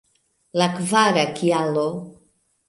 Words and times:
La 0.61 0.67
kvara 0.77 1.27
kialo! 1.41 1.85